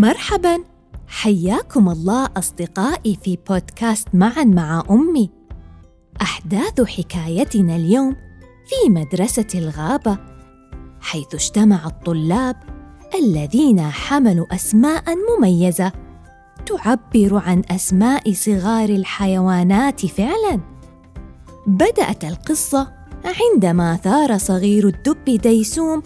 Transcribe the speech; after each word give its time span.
مرحبا. 0.00 0.64
حياكم 1.08 1.88
الله 1.88 2.28
أصدقائي 2.36 3.18
في 3.22 3.38
بودكاست 3.48 4.08
معا 4.14 4.44
مع 4.44 4.84
أمي. 4.90 5.30
أحداث 6.22 6.80
حكايتنا 6.80 7.76
اليوم 7.76 8.16
في 8.66 8.90
مدرسة 8.90 9.46
الغابة 9.54 10.18
حيث 11.00 11.34
اجتمع 11.34 11.86
الطلاب 11.86 12.56
الذين 13.14 13.80
حملوا 13.80 14.54
أسماء 14.54 15.04
مميزة 15.16 15.92
تعبر 16.66 17.42
عن 17.46 17.62
أسماء 17.70 18.32
صغار 18.32 18.88
الحيوانات 18.88 20.06
فعلا. 20.06 20.60
بدأت 21.66 22.24
القصة 22.24 22.92
عندما 23.24 23.96
ثار 23.96 24.38
صغير 24.38 24.88
الدب 24.88 25.24
ديسوم 25.24 26.02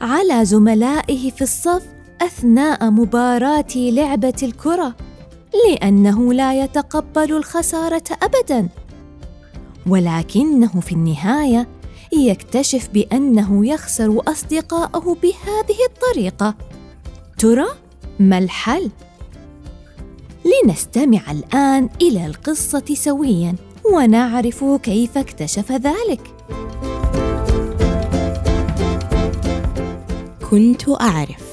على 0.00 0.44
زملائه 0.44 1.30
في 1.30 1.42
الصف 1.42 1.99
أثناء 2.22 2.90
مباراة 2.90 3.76
لعبة 3.76 4.34
الكرة 4.42 4.94
لأنه 5.66 6.32
لا 6.32 6.62
يتقبل 6.62 7.32
الخسارة 7.32 8.02
ابدا. 8.22 8.68
ولكنه 9.86 10.80
في 10.80 10.92
النهاية 10.92 11.68
يكتشف 12.12 12.88
بأنه 12.94 13.66
يخسر 13.66 14.22
اصدقاءه 14.28 15.16
بهذه 15.22 15.78
الطريقة. 15.88 16.54
ترى 17.38 17.66
ما 18.20 18.38
الحل؟ 18.38 18.90
لنستمع 20.44 21.20
الآن 21.30 21.88
إلى 22.02 22.26
القصة 22.26 22.94
سويا 22.94 23.54
ونعرف 23.94 24.64
كيف 24.82 25.18
اكتشف 25.18 25.72
ذلك. 25.72 26.34
كنت 30.50 30.88
أعرف 30.88 31.49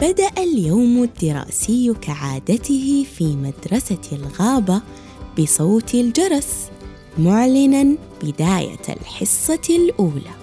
بدأ 0.00 0.30
اليوم 0.38 1.02
الدراسي 1.02 1.94
كعادته 2.00 3.06
في 3.16 3.24
مدرسة 3.36 4.00
الغابة 4.12 4.82
بصوت 5.38 5.94
الجرس 5.94 6.70
معلنا 7.18 7.96
بداية 8.22 8.82
الحصة 8.88 9.60
الأولى. 9.70 10.34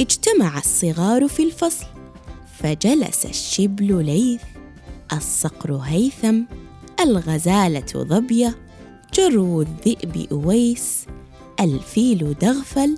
اجتمع 0.00 0.58
الصغار 0.58 1.28
في 1.28 1.42
الفصل 1.42 1.86
فجلس 2.58 3.26
الشبل 3.26 4.04
ليث 4.04 4.42
الصقر 5.12 5.76
هيثم 5.76 6.42
الغزالة 7.00 7.86
ظبية 7.96 8.58
جرو 9.14 9.62
الذئب 9.62 10.26
أويس 10.32 11.06
الفيل 11.60 12.34
دغفل 12.40 12.96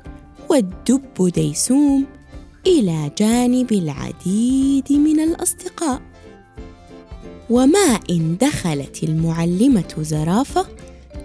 والدب 0.52 1.28
ديسوم 1.34 2.06
إلى 2.66 3.10
جانب 3.18 3.72
العديد 3.72 4.92
من 4.92 5.20
الأصدقاء. 5.20 6.02
وما 7.50 8.00
إن 8.10 8.36
دخلت 8.40 9.02
المعلمة 9.02 9.94
زرافة 9.98 10.66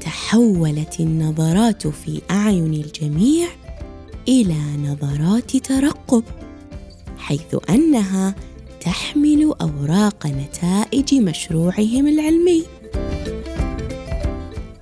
تحولت 0.02 1.00
النظرات 1.00 1.88
في 1.88 2.22
أعين 2.32 2.74
الجميع 2.74 3.48
إلى 4.28 4.60
نظرات 4.84 5.58
ترقب 5.58 6.24
حيث 7.18 7.56
أنها 7.70 8.36
تحمل 8.82 9.54
أوراق 9.62 10.28
نتائج 10.28 11.16
مشروعهم 11.16 12.08
العلمي. 12.08 12.64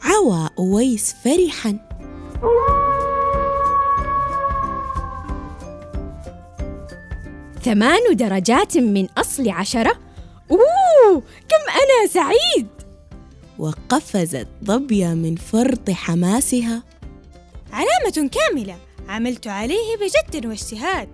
عوى 0.01 0.49
أويس 0.59 1.15
فرحا 1.23 1.94
ثمان 7.65 8.15
درجات 8.15 8.77
من 8.77 9.07
أصل 9.17 9.49
عشرة؟ 9.49 9.99
أوه 10.51 11.19
كم 11.21 11.63
أنا 11.69 12.07
سعيد! 12.09 12.67
وقفزت 13.59 14.47
ضبية 14.63 15.07
من 15.07 15.35
فرط 15.35 15.89
حماسها 15.89 16.83
علامة 17.71 18.29
كاملة 18.29 18.75
عملت 19.07 19.47
عليه 19.47 19.97
بجد 19.97 20.45
واجتهاد 20.45 21.09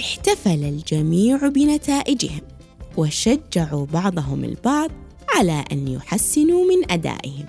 احتفل 0.00 0.64
الجميع 0.64 1.36
بنتائجهم 1.36 2.42
وشجعوا 2.96 3.86
بعضهم 3.86 4.44
البعض 4.44 4.90
على 5.34 5.64
أن 5.72 5.88
يحسنوا 5.88 6.64
من 6.64 6.92
أدائهم 6.92 7.46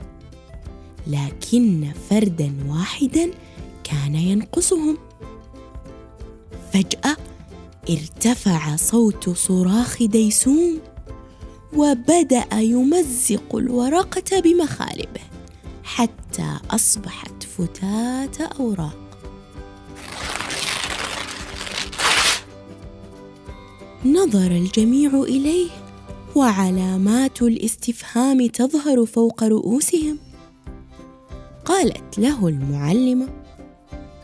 لكن 1.08 1.91
فردا 2.09 2.53
واحدا 2.68 3.31
كان 3.84 4.16
ينقصهم 4.16 4.97
فجأة 6.74 7.18
ارتفع 7.90 8.75
صوت 8.75 9.29
صراخ 9.29 10.03
ديسوم 10.03 10.79
وبدأ 11.73 12.45
يمزق 12.53 13.56
الورقة 13.56 14.40
بمخالبه 14.40 15.22
حتى 15.84 16.57
أصبحت 16.69 17.44
فتاة 17.44 18.50
أوراق. 18.59 19.00
نظر 24.06 24.51
الجميع 24.51 25.09
إليه 25.23 25.69
وعلامات 26.35 27.41
الاستفهام 27.41 28.47
تظهر 28.47 29.06
فوق 29.06 29.44
رؤوسهم. 29.44 30.17
قالت 31.66 32.19
له 32.19 32.47
المعلمة 32.47 33.28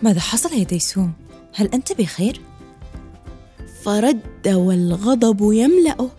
ماذا 0.04 0.20
حصل 0.20 0.54
يا 0.54 0.64
ديسوم 0.64 1.14
هل 1.54 1.68
أنت 1.68 1.94
بخير؟ 1.94 2.42
فرد 3.86 4.48
والغضب 4.48 5.52
يملأه 5.52 6.10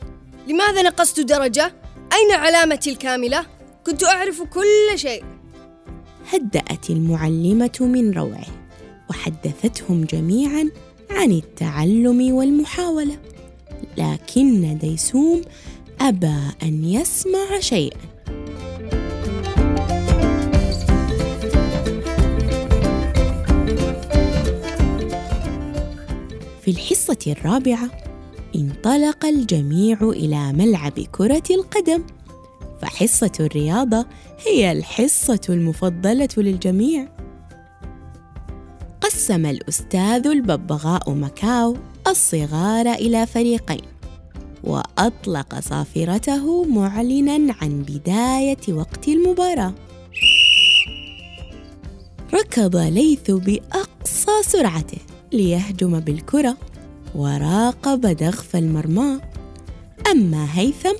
لماذا 0.48 0.82
نقصت 0.82 1.20
درجة؟ 1.20 1.72
أين 2.12 2.32
علامتي 2.32 2.90
الكاملة؟ 2.90 3.46
كنت 3.86 4.04
أعرف 4.04 4.42
كل 4.42 4.98
شيء 4.98 5.24
هدأت 6.32 6.90
المعلمة 6.90 7.78
من 7.80 8.12
روعه 8.12 8.46
وحدثتهم 9.10 10.04
جميعا 10.04 10.70
عن 11.10 11.32
التعلم 11.32 12.34
والمحاولة 12.34 13.16
لكن 13.98 14.78
ديسوم 14.78 15.42
أبى 16.00 16.36
أن 16.62 16.84
يسمع 16.84 17.60
شيئا 17.60 18.15
في 26.66 26.72
الحصة 26.72 27.18
الرابعة 27.26 27.90
انطلق 28.56 29.26
الجميع 29.26 29.98
إلى 30.02 30.52
ملعب 30.52 31.00
كرة 31.12 31.42
القدم. 31.50 32.04
فحصة 32.82 33.32
الرياضة 33.40 34.06
هي 34.46 34.72
الحصة 34.72 35.40
المفضلة 35.48 36.28
للجميع. 36.36 37.08
قسم 39.00 39.46
الأستاذ 39.46 40.26
الببغاء 40.26 41.10
مكاو 41.10 41.76
الصغار 42.06 42.92
إلى 42.92 43.26
فريقين 43.26 43.82
وأطلق 44.64 45.60
صافرته 45.60 46.64
معلنا 46.64 47.54
عن 47.62 47.82
بداية 47.82 48.72
وقت 48.72 49.08
المباراة. 49.08 49.74
ركض 52.34 52.76
ليث 52.76 53.30
بأقصى 53.30 54.42
سرعته. 54.42 55.05
ليهجم 55.32 56.00
بالكرة 56.00 56.56
وراقب 57.14 58.00
دغف 58.06 58.56
المرمى. 58.56 59.20
أما 60.10 60.48
هيثم 60.52 60.94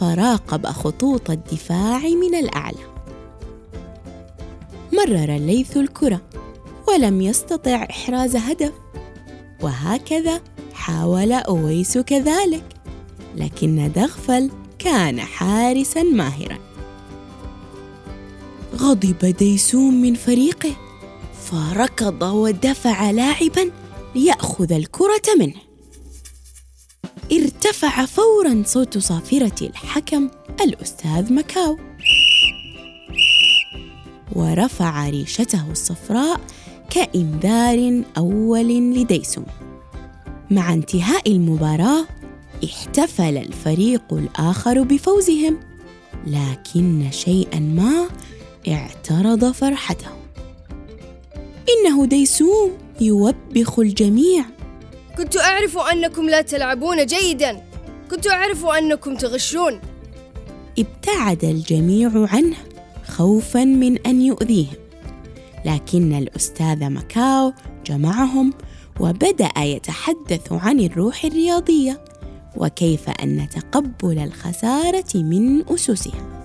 فراقب 0.00 0.66
خطوط 0.66 1.30
الدفاع 1.30 1.98
من 1.98 2.34
الأعلى. 2.34 2.88
مرر 4.92 5.36
الليث 5.36 5.76
الكرة 5.76 6.20
ولم 6.88 7.20
يستطع 7.20 7.86
إحراز 7.90 8.36
هدف. 8.36 8.72
وهكذا 9.62 10.40
حاول 10.74 11.32
أويس 11.32 11.98
كذلك 11.98 12.64
لكن 13.36 13.92
دغفل 13.96 14.50
كان 14.78 15.20
حارسا 15.20 16.02
ماهرا. 16.02 16.58
غضب 18.76 19.34
ديسوم 19.38 20.02
من 20.02 20.14
فريقه 20.14 20.70
فركض 21.50 22.22
ودفع 22.22 23.10
لاعبا. 23.10 23.70
ليأخذ 24.14 24.72
الكرة 24.72 25.34
منه. 25.38 25.60
ارتفع 27.32 28.06
فورا 28.06 28.62
صوت 28.66 28.98
صافرة 28.98 29.66
الحكم 29.66 30.30
الأستاذ 30.60 31.32
مكاو. 31.32 31.78
ورفع 34.32 35.08
ريشته 35.08 35.70
الصفراء 35.70 36.40
كإنذار 36.90 38.02
أول 38.18 38.68
لديسوم 38.68 39.46
مع 40.50 40.72
انتهاء 40.72 41.32
المباراة 41.32 42.04
احتفل 42.64 43.36
الفريق 43.36 44.02
الآخر 44.12 44.82
بفوزهم 44.82 45.60
لكن 46.26 47.10
شيئا 47.10 47.58
ما 47.58 48.08
اعترض 48.68 49.52
فرحتهم 49.52 50.16
إنه 51.68 52.06
ديسوم. 52.06 52.87
يوبخ 53.00 53.78
الجميع. 53.78 54.44
كنت 55.18 55.36
أعرف 55.36 55.78
أنكم 55.78 56.28
لا 56.28 56.40
تلعبون 56.40 57.06
جيدا. 57.06 57.60
كنت 58.10 58.26
أعرف 58.26 58.66
أنكم 58.66 59.16
تغشون. 59.16 59.80
ابتعد 60.78 61.44
الجميع 61.44 62.10
عنه 62.14 62.56
خوفا 63.08 63.64
من 63.64 63.98
أن 64.06 64.22
يؤذيهم. 64.22 64.76
لكن 65.64 66.14
الأستاذ 66.14 66.90
مكاو 66.90 67.52
جمعهم 67.86 68.52
وبدأ 69.00 69.50
يتحدث 69.58 70.52
عن 70.52 70.80
الروح 70.80 71.24
الرياضية 71.24 72.04
وكيف 72.56 73.10
أن 73.10 73.48
تقبل 73.48 74.18
الخسارة 74.18 75.14
من 75.14 75.68
أسسها 75.68 76.37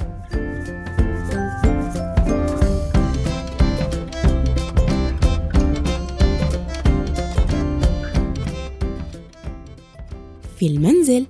في 10.64 10.70
المنزل 10.70 11.26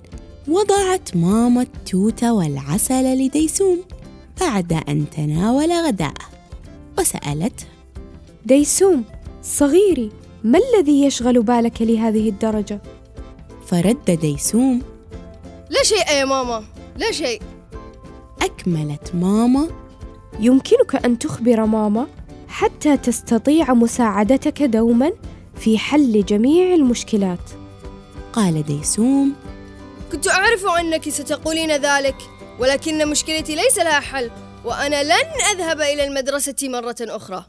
وضعت 0.48 1.16
ماما 1.16 1.62
التوت 1.62 2.24
والعسل 2.24 3.18
لديسوم 3.18 3.80
بعد 4.40 4.72
أن 4.72 5.04
تناول 5.16 5.72
غداءه 5.72 6.24
وسألته 6.98 7.66
ديسوم 8.46 9.04
صغيري 9.42 10.10
ما 10.44 10.58
الذي 10.58 11.04
يشغل 11.04 11.42
بالك 11.42 11.82
لهذه 11.82 12.28
الدرجة؟ 12.28 12.82
فرد 13.66 14.10
ديسوم 14.20 14.82
لا 15.70 15.82
شيء 15.82 16.12
يا 16.12 16.24
ماما 16.24 16.64
لا 16.96 17.12
شيء. 17.12 17.42
أكملت 18.42 19.14
ماما 19.14 19.68
يمكنك 20.40 21.04
أن 21.04 21.18
تخبر 21.18 21.66
ماما 21.66 22.06
حتى 22.48 22.96
تستطيع 22.96 23.74
مساعدتك 23.74 24.62
دوما 24.62 25.12
في 25.54 25.78
حل 25.78 26.24
جميع 26.24 26.74
المشكلات. 26.74 27.63
قال 28.34 28.62
ديسوم 28.62 29.32
كنت 30.12 30.28
أعرف 30.28 30.66
أنك 30.66 31.08
ستقولين 31.08 31.70
ذلك 31.72 32.16
ولكن 32.60 33.08
مشكلتي 33.08 33.54
ليس 33.54 33.78
لها 33.78 34.00
حل 34.00 34.30
وأنا 34.64 35.04
لن 35.04 35.30
أذهب 35.52 35.80
إلى 35.80 36.04
المدرسة 36.04 36.54
مرة 36.62 36.96
أخرى. 37.00 37.44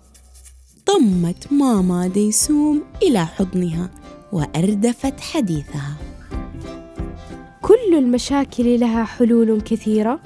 ضمت 0.88 1.54
ماما 1.54 2.08
ديسوم 2.08 2.84
إلى 3.04 3.26
حضنها 3.26 3.90
وأردفت 4.32 5.20
حديثها. 5.20 5.96
كل 7.62 7.94
المشاكل 7.98 8.80
لها 8.80 9.04
حلول 9.04 9.62
كثيرة 9.62 10.20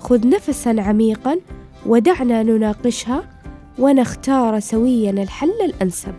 خذ 0.00 0.28
نفسا 0.28 0.76
عميقا 0.78 1.40
ودعنا 1.86 2.42
نناقشها 2.42 3.30
ونختار 3.78 4.60
سويا 4.60 5.10
الحل 5.10 5.62
الأنسب. 5.64 6.14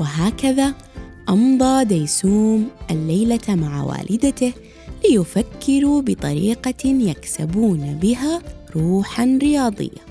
وهكذا 0.00 0.74
أمضى 1.28 1.84
ديسوم 1.84 2.68
الليلة 2.90 3.40
مع 3.48 3.82
والدته 3.82 4.52
ليفكروا 5.04 6.02
بطريقة 6.02 6.86
يكسبون 6.86 7.98
بها 8.02 8.42
روحا 8.76 9.38
رياضية. 9.42 10.04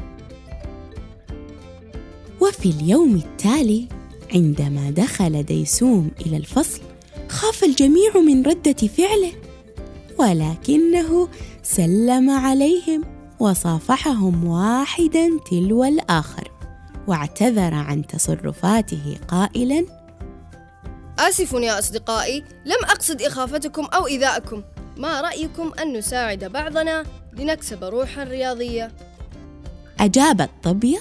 وفي 2.41 2.69
اليوم 2.69 3.15
التالي 3.15 3.87
عندما 4.33 4.89
دخل 4.91 5.43
ديسوم 5.43 6.11
إلى 6.25 6.37
الفصل 6.37 6.81
خاف 7.29 7.63
الجميع 7.63 8.17
من 8.17 8.43
ردة 8.43 8.87
فعله 8.87 9.31
ولكنه 10.19 11.27
سلم 11.63 12.29
عليهم 12.29 13.03
وصافحهم 13.39 14.45
واحدا 14.45 15.29
تلو 15.51 15.83
الآخر 15.83 16.51
واعتذر 17.07 17.73
عن 17.73 18.07
تصرفاته 18.07 19.17
قائلا 19.27 19.85
آسف 21.29 21.53
يا 21.53 21.79
أصدقائي 21.79 22.43
لم 22.65 22.85
أقصد 22.85 23.21
إخافتكم 23.21 23.85
أو 23.85 24.07
إيذاءكم. 24.07 24.63
ما 24.97 25.21
رأيكم 25.21 25.71
أن 25.81 25.93
نساعد 25.93 26.43
بعضنا 26.43 27.03
لنكسب 27.33 27.83
روحا 27.83 28.23
رياضية؟ 28.23 28.91
أجابت 29.99 30.49
طبية 30.63 30.99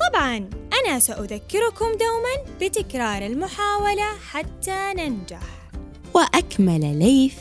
طبعا 0.00 0.50
أنا 0.72 0.98
سأذكركم 0.98 1.86
دوما 1.86 2.56
بتكرار 2.60 3.26
المحاولة 3.26 4.18
حتى 4.30 4.92
ننجح. 4.96 5.70
وأكمل 6.14 6.98
ليث. 6.98 7.34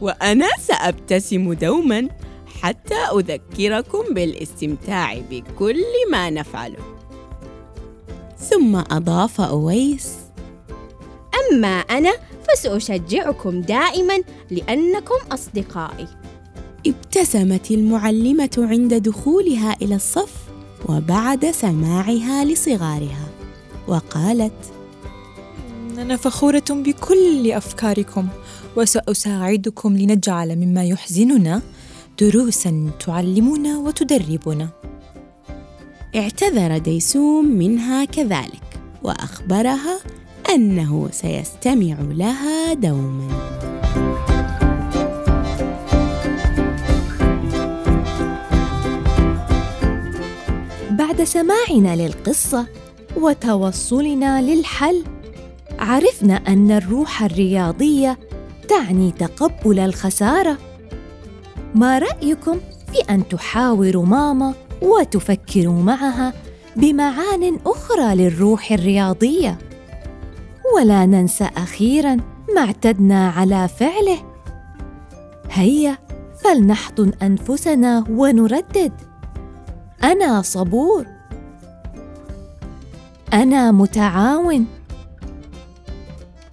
وأنا 0.00 0.48
سأبتسم 0.60 1.52
دوما 1.52 2.08
حتى 2.62 2.94
أذكركم 2.94 4.14
بالاستمتاع 4.14 5.18
بكل 5.30 5.84
ما 6.10 6.30
نفعله. 6.30 6.96
ثم 8.38 8.76
أضاف 8.76 9.40
أويس. 9.40 10.27
أما 11.52 11.76
أنا 11.78 12.12
فسأشجعكم 12.48 13.60
دائما 13.60 14.18
لأنكم 14.50 15.14
أصدقائي. 15.32 16.08
ابتسمت 16.86 17.70
المعلمة 17.70 18.50
عند 18.58 18.94
دخولها 18.94 19.76
إلى 19.82 19.94
الصف 19.94 20.34
وبعد 20.88 21.50
سماعها 21.50 22.44
لصغارها 22.44 23.28
وقالت 23.88 24.52
أنا 25.98 26.16
فخورة 26.16 26.64
بكل 26.70 27.52
أفكاركم 27.52 28.28
وسأساعدكم 28.76 29.96
لنجعل 29.96 30.56
مما 30.56 30.84
يحزننا 30.84 31.62
دروسا 32.20 32.90
تعلمنا 33.06 33.78
وتدربنا. 33.78 34.68
اعتذر 36.16 36.78
ديسوم 36.78 37.44
منها 37.44 38.04
كذلك 38.04 38.80
وأخبرها 39.02 39.98
أنه 40.54 41.08
سيستمع 41.12 41.96
لها 42.00 42.74
دوما. 42.74 43.28
بعد 50.90 51.24
سماعنا 51.24 51.96
للقصة 51.96 52.66
وتوصلنا 53.16 54.42
للحل 54.42 55.04
عرفنا 55.78 56.34
أن 56.34 56.70
الروح 56.70 57.22
الرياضية 57.22 58.18
تعني 58.68 59.12
تقبل 59.12 59.78
الخسارة. 59.78 60.58
ما 61.74 61.98
رأيكم 61.98 62.60
في 62.92 63.00
أن 63.10 63.28
تحاوروا 63.28 64.06
ماما 64.06 64.54
وتفكروا 64.82 65.82
معها 65.82 66.32
بمعان 66.76 67.58
أخرى 67.66 68.14
للروح 68.14 68.72
الرياضية؟ 68.72 69.67
ولا 70.74 71.06
ننسى 71.06 71.50
أخيراً 71.56 72.16
ما 72.54 72.60
اعتدنا 72.60 73.28
على 73.28 73.68
فعله. 73.68 74.18
هيا 75.50 75.98
فلنحضن 76.44 77.12
أنفسنا 77.22 78.04
ونردد. 78.10 78.92
أنا 80.04 80.42
صبور. 80.42 81.06
أنا 83.32 83.72
متعاون. 83.72 84.66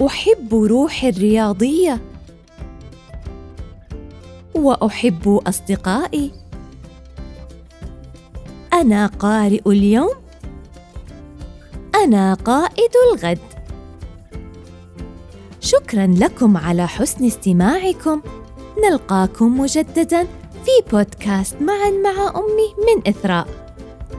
أحب 0.05 0.55
روحي 0.55 1.09
الرياضية. 1.09 2.01
وأحب 4.55 5.41
أصدقائي. 5.47 6.31
أنا 8.73 9.07
قارئ 9.07 9.61
اليوم. 9.67 10.15
أنا 11.95 12.33
قائد 12.33 12.91
الغد. 13.13 13.54
شكرا 15.65 16.07
لكم 16.07 16.57
على 16.57 16.87
حسن 16.87 17.25
استماعكم. 17.25 18.21
نلقاكم 18.89 19.59
مجددا 19.59 20.23
في 20.65 20.89
بودكاست 20.91 21.55
معا 21.61 21.89
مع 21.89 22.33
أمي 22.35 22.75
من 22.77 23.07
إثراء. 23.07 23.47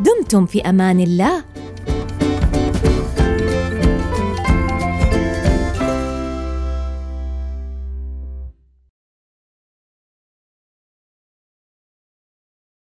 دمتم 0.01 0.47
في 0.47 0.61
أمان 0.61 1.01
الله. 1.01 1.45